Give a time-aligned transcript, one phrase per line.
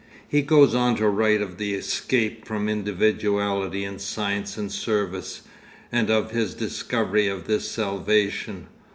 [0.27, 5.43] He goes on to write of the escape from individuality in science and service,
[5.91, 8.65] and of his discovery of this 'salvation.